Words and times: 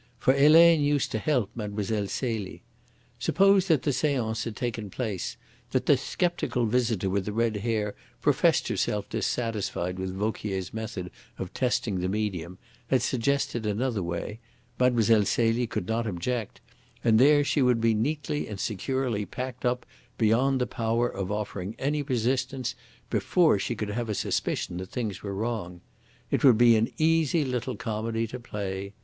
For 0.17 0.33
Helene 0.33 0.81
used 0.81 1.11
to 1.11 1.19
help 1.19 1.51
Mlle. 1.53 2.07
Celie. 2.07 2.63
Suppose 3.19 3.67
that 3.67 3.83
the 3.83 3.93
seance 3.93 4.45
had 4.45 4.55
taken 4.55 4.89
place, 4.89 5.37
that 5.69 5.85
this 5.85 6.01
sceptical 6.01 6.65
visitor 6.65 7.07
with 7.07 7.25
the 7.25 7.31
red 7.31 7.57
hair 7.57 7.93
professed 8.19 8.67
herself 8.67 9.07
dissatisfied 9.09 9.99
with 9.99 10.15
Vauquier's 10.15 10.73
method 10.73 11.11
of 11.37 11.53
testing 11.53 11.99
the 11.99 12.09
medium, 12.09 12.57
had 12.87 13.03
suggested 13.03 13.67
another 13.67 14.01
way, 14.01 14.39
Mlle. 14.79 15.23
Celie 15.23 15.67
could 15.67 15.87
not 15.87 16.07
object, 16.07 16.61
and 17.03 17.19
there 17.19 17.43
she 17.43 17.61
would 17.61 17.79
be 17.79 17.93
neatly 17.93 18.47
and 18.47 18.59
securely 18.59 19.23
packed 19.27 19.65
up 19.67 19.85
beyond 20.17 20.59
the 20.59 20.65
power 20.65 21.07
of 21.09 21.31
offering 21.31 21.75
any 21.77 22.01
resistance, 22.01 22.73
before 23.11 23.59
she 23.59 23.75
could 23.75 23.89
have 23.91 24.09
a 24.09 24.15
suspicion 24.15 24.77
that 24.77 24.89
things 24.89 25.21
were 25.21 25.35
wrong. 25.35 25.79
It 26.31 26.43
would 26.43 26.57
be 26.57 26.75
an 26.75 26.91
easy 26.97 27.45
little 27.45 27.75
comedy 27.75 28.25
to 28.25 28.39
play. 28.39 28.93